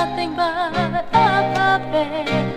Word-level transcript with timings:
nothing 0.00 0.34
but 0.34 0.72
a 0.72 1.04
puppet 1.12 2.49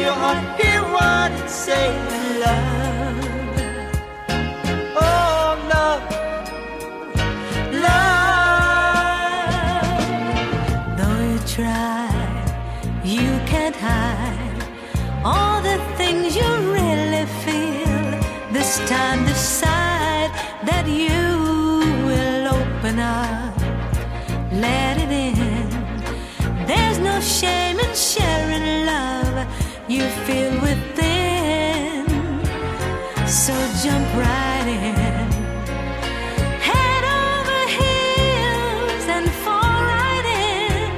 your 0.00 0.12
heart, 0.12 0.60
hear 0.60 0.82
what 0.82 1.30
it 1.32 1.50
says, 1.50 2.40
love. 2.40 3.39
feel 30.30 30.54
within. 30.60 32.06
So 33.26 33.54
jump 33.82 34.06
right 34.24 34.68
in. 34.68 35.26
Head 36.68 37.02
over 37.22 37.60
heels 37.78 39.04
and 39.16 39.26
fall 39.44 39.80
right 39.96 40.26
in. 40.48 40.90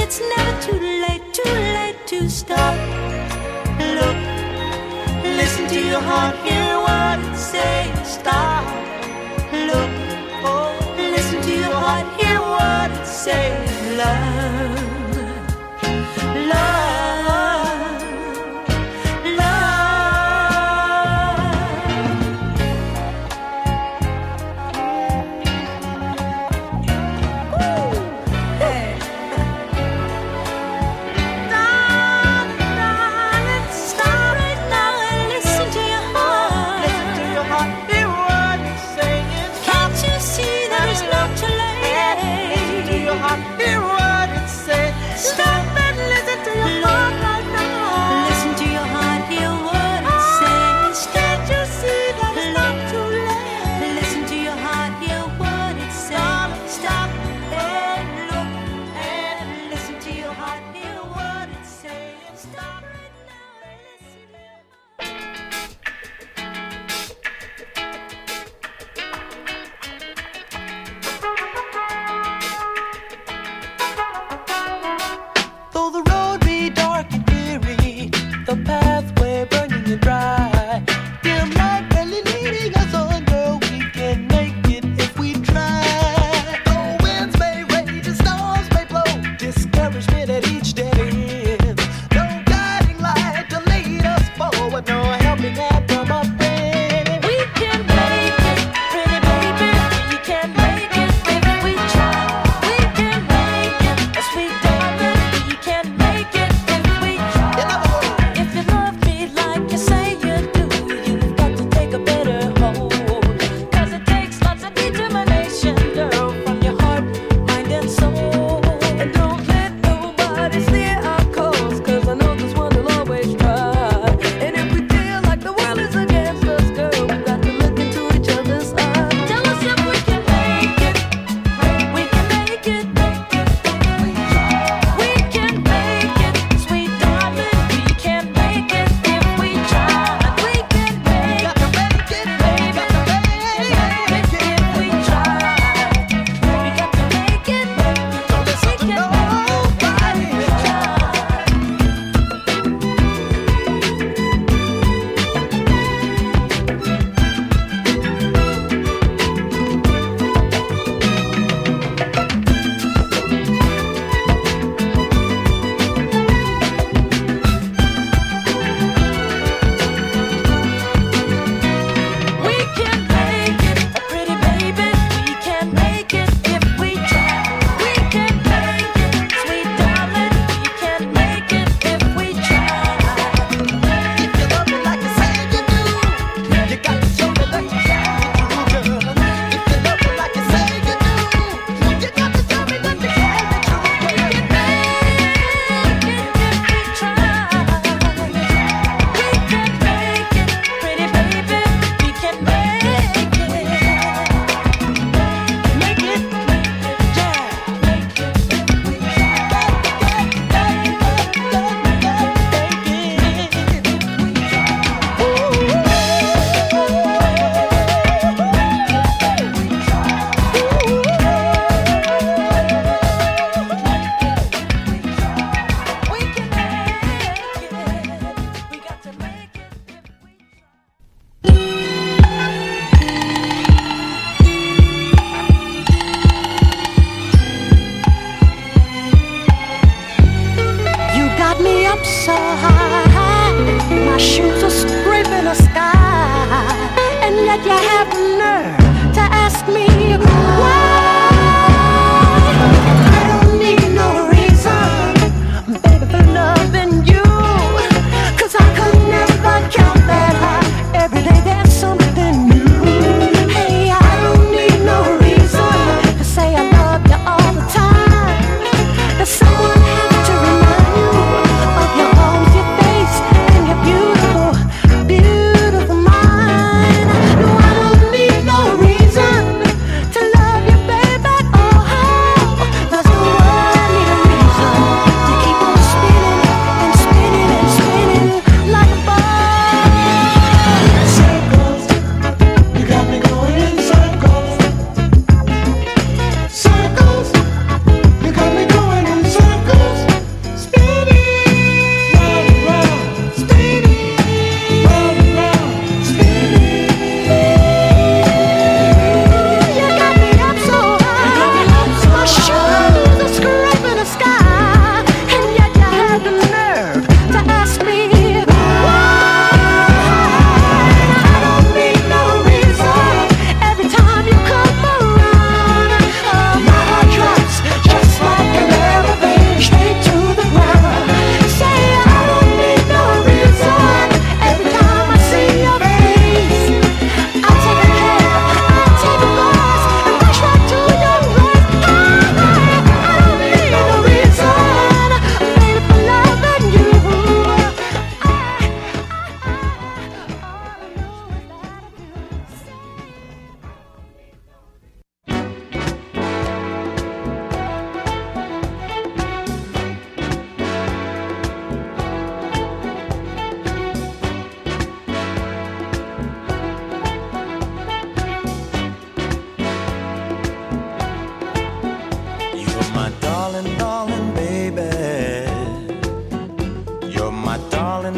It's 0.00 0.18
never 0.32 0.54
too 0.66 0.80
late, 1.04 1.24
too 1.38 1.56
late 1.78 2.00
to 2.12 2.18
stop. 2.30 2.76
Look, 3.98 4.18
listen 5.40 5.64
to 5.74 5.80
your 5.90 6.04
heart, 6.10 6.36
hear 6.46 6.72
what 6.86 7.18
it 7.28 7.36
says. 7.52 8.14
Stop. 8.18 8.64
Look, 9.70 9.90
oh, 10.50 10.72
listen 11.14 11.38
to 11.48 11.52
your 11.64 11.76
heart, 11.84 12.06
hear 12.20 12.40
what 12.54 12.90
it 12.98 13.06
says. 13.06 13.96
Love. 14.00 14.95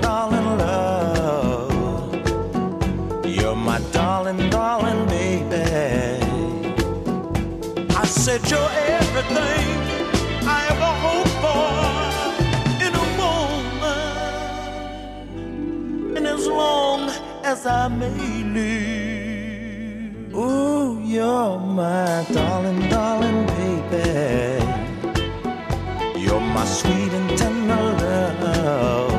darling 0.00 0.58
love. 0.58 2.14
You're 3.24 3.56
my 3.56 3.78
darling, 3.92 4.50
darling 4.50 5.06
baby. 5.06 5.64
I 8.02 8.04
said 8.04 8.40
you're 8.50 8.72
everything 8.96 9.66
I 10.56 10.58
ever 10.72 10.92
hoped 11.04 11.36
for 11.44 11.68
in 12.86 12.92
a 13.04 13.06
woman. 15.32 16.16
And 16.16 16.26
as 16.26 16.46
long 16.46 17.00
as 17.44 17.66
I 17.66 17.88
may 17.88 18.44
live, 18.58 20.34
ooh, 20.34 21.00
you're 21.04 21.58
my 21.58 22.24
darling, 22.32 22.88
darling 22.88 23.46
baby. 23.56 24.08
You're 26.18 26.40
my 26.40 26.64
sweet 26.64 27.12
and 27.12 27.38
tender 27.38 27.82
love. 28.42 29.09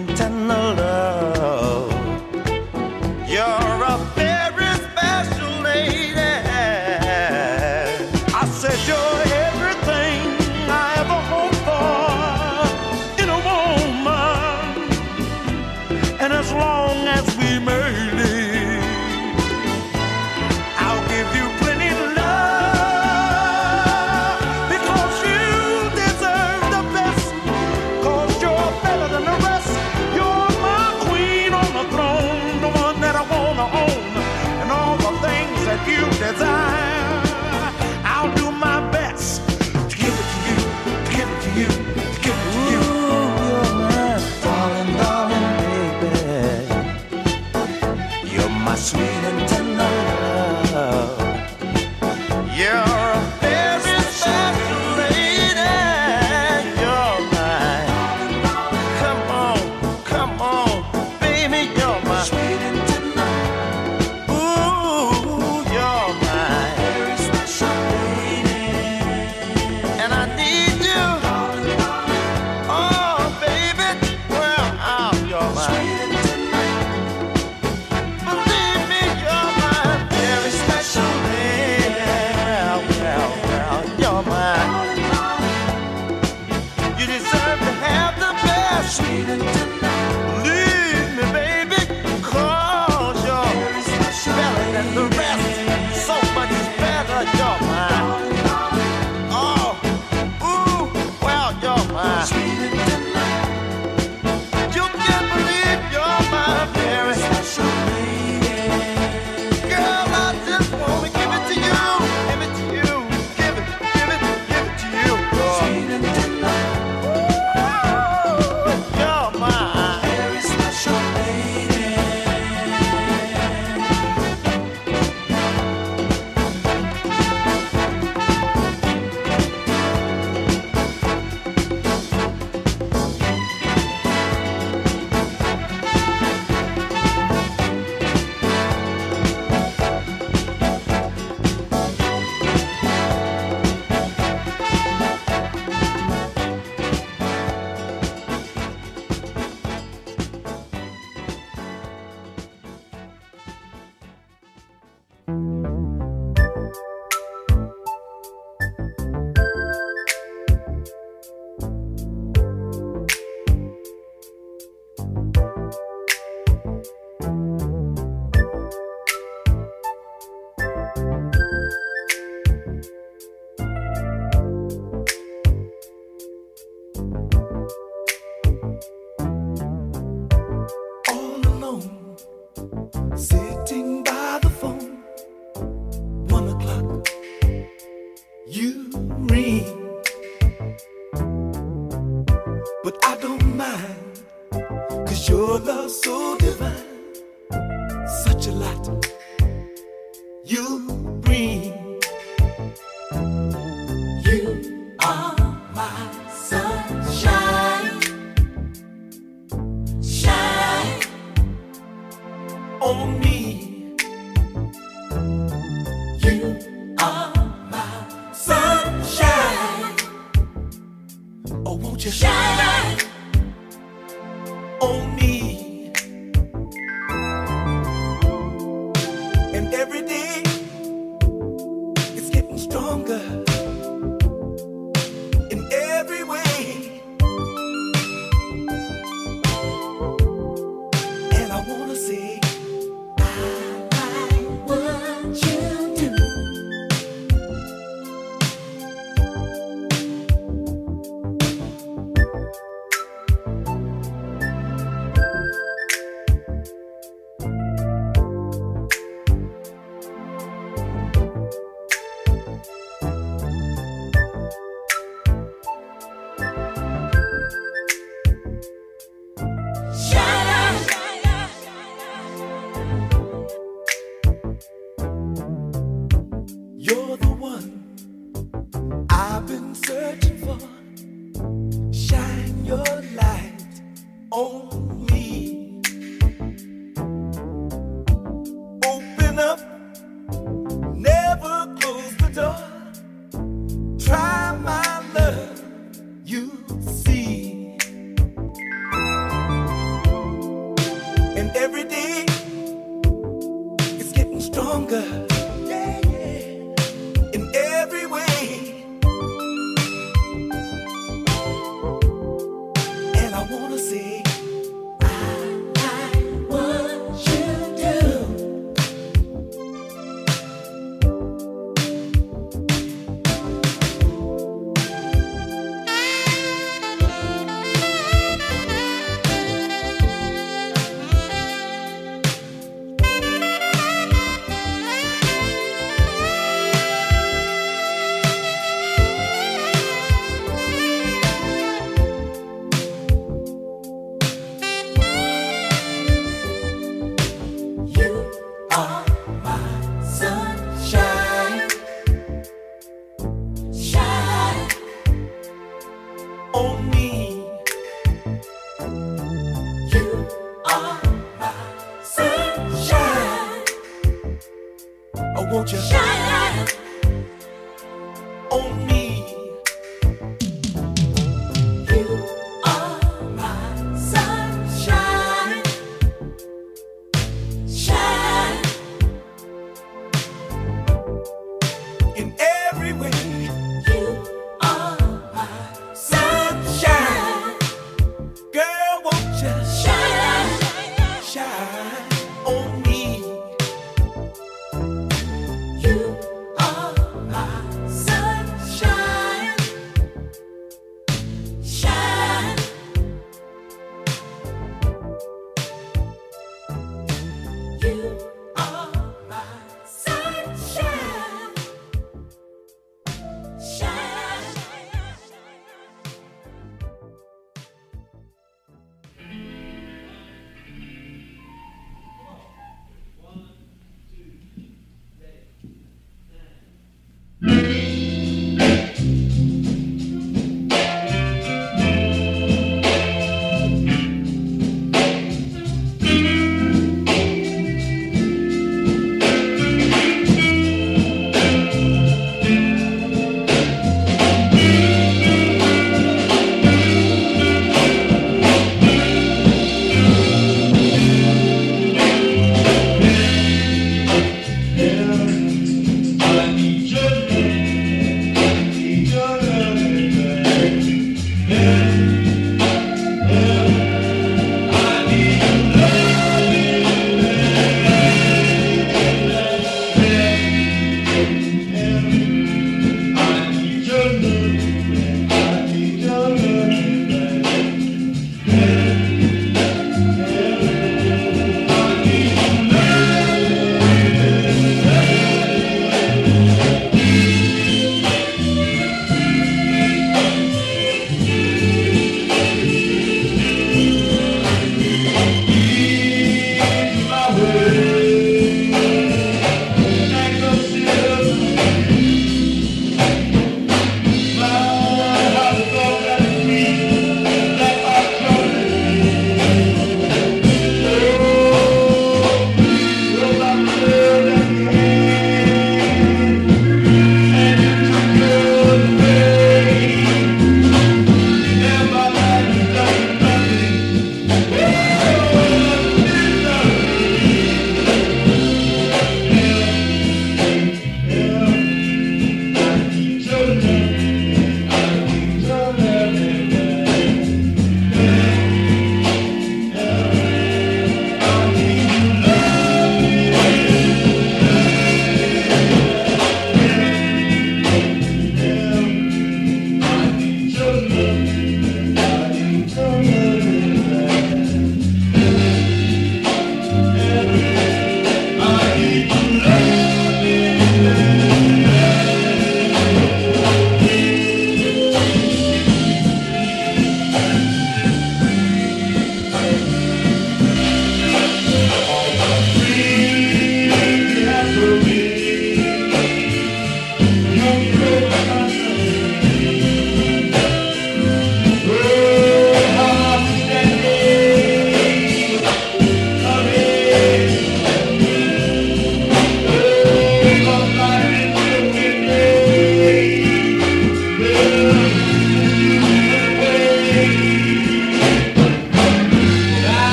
and 0.00 0.16
the 0.16 0.30
love. 0.48 1.09